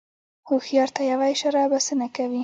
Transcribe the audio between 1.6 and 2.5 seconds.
بسنه کوي.